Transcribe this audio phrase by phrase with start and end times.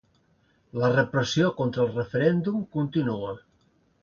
[0.83, 3.37] La repressió contra el referèndum continua.